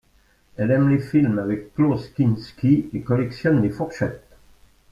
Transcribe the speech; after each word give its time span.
Elle 0.57 0.71
aime 0.71 0.89
les 0.89 0.97
films 0.97 1.37
avec 1.37 1.75
Klaus 1.75 2.07
Kinski 2.09 2.89
et 2.91 3.01
collectionne 3.01 3.61
les 3.61 3.69
fourchettes. 3.69 4.25